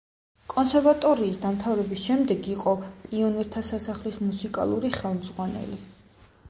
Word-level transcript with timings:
კონსერვატორიის 0.51 1.37
დამთავრების 1.43 2.05
შემდეგ 2.07 2.49
იყო 2.55 2.73
პიონერთა 3.05 3.65
სასახლის 3.71 4.19
მუსიკალური 4.27 4.95
ხელმძღვანელი. 5.01 5.81